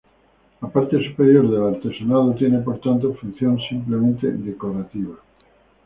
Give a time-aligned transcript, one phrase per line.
[0.63, 5.15] La parte superior del artesonado tiene, por tanto, función simplemente decorativa.